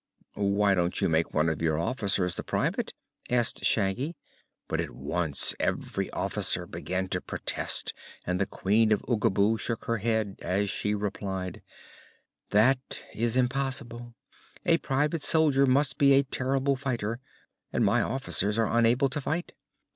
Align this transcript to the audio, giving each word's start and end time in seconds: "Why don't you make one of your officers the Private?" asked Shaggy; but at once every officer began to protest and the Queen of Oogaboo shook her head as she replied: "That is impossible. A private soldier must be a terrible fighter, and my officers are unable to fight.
"Why 0.33 0.73
don't 0.73 0.99
you 0.99 1.07
make 1.07 1.31
one 1.31 1.47
of 1.47 1.61
your 1.61 1.77
officers 1.77 2.33
the 2.33 2.41
Private?" 2.41 2.95
asked 3.29 3.63
Shaggy; 3.63 4.15
but 4.67 4.81
at 4.81 4.89
once 4.89 5.53
every 5.59 6.09
officer 6.09 6.65
began 6.65 7.07
to 7.09 7.21
protest 7.21 7.93
and 8.25 8.41
the 8.41 8.47
Queen 8.47 8.91
of 8.91 9.03
Oogaboo 9.07 9.59
shook 9.59 9.85
her 9.85 9.97
head 9.97 10.39
as 10.41 10.71
she 10.71 10.95
replied: 10.95 11.61
"That 12.49 12.79
is 13.13 13.37
impossible. 13.37 14.15
A 14.65 14.79
private 14.79 15.21
soldier 15.21 15.67
must 15.67 15.99
be 15.99 16.13
a 16.13 16.23
terrible 16.23 16.75
fighter, 16.75 17.19
and 17.71 17.85
my 17.85 18.01
officers 18.01 18.57
are 18.57 18.71
unable 18.75 19.07
to 19.09 19.21
fight. 19.21 19.53